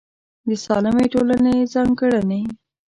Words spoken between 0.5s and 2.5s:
سالمې ټولنې ځانګړنې